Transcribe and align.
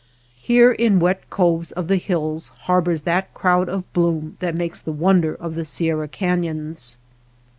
Here 0.41 0.71
in 0.71 0.99
wet 0.99 1.29
coves 1.29 1.71
of 1.73 1.87
the 1.87 1.97
hills 1.97 2.49
harbors 2.61 3.01
that 3.01 3.31
crowd 3.35 3.69
of 3.69 3.83
bloom 3.93 4.35
that 4.39 4.55
makes 4.55 4.79
the 4.79 4.91
wonder 4.91 5.35
of 5.35 5.53
the 5.53 5.63
Si 5.63 5.85
erra 5.89 6.07
cafions. 6.07 6.97